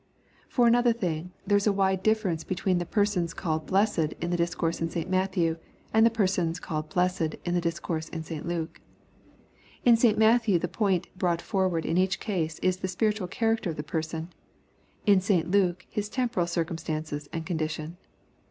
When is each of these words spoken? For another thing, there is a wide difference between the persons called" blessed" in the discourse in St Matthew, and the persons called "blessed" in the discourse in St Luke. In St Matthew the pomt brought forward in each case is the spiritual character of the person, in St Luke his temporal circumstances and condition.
For 0.49 0.65
another 0.65 0.93
thing, 0.93 1.31
there 1.45 1.57
is 1.57 1.67
a 1.67 1.71
wide 1.71 2.01
difference 2.01 2.43
between 2.43 2.79
the 2.79 2.87
persons 2.87 3.35
called" 3.35 3.67
blessed" 3.67 4.13
in 4.19 4.31
the 4.31 4.35
discourse 4.35 4.81
in 4.81 4.89
St 4.89 5.07
Matthew, 5.07 5.57
and 5.93 6.03
the 6.03 6.09
persons 6.09 6.59
called 6.59 6.89
"blessed" 6.89 7.35
in 7.45 7.53
the 7.53 7.61
discourse 7.61 8.09
in 8.09 8.23
St 8.23 8.47
Luke. 8.47 8.81
In 9.85 9.95
St 9.95 10.17
Matthew 10.17 10.57
the 10.57 10.67
pomt 10.67 11.05
brought 11.15 11.39
forward 11.39 11.85
in 11.85 11.99
each 11.99 12.19
case 12.19 12.57
is 12.63 12.77
the 12.77 12.87
spiritual 12.87 13.27
character 13.27 13.69
of 13.69 13.75
the 13.75 13.83
person, 13.83 14.33
in 15.05 15.21
St 15.21 15.51
Luke 15.51 15.85
his 15.87 16.09
temporal 16.09 16.47
circumstances 16.47 17.29
and 17.31 17.45
condition. 17.45 17.97